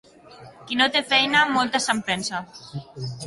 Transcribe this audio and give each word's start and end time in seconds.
Qui 0.69 0.77
no 0.79 0.87
té 0.95 1.03
feina, 1.11 1.43
moltes 1.57 1.87
se'n 1.89 2.01
pensa. 2.09 2.43